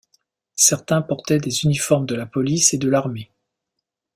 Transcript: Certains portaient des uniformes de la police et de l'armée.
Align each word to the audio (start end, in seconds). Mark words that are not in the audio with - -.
Certains 0.55 1.03
portaient 1.03 1.37
des 1.37 1.63
uniformes 1.63 2.07
de 2.07 2.15
la 2.15 2.25
police 2.25 2.73
et 2.73 2.79
de 2.79 2.89
l'armée. 2.89 3.29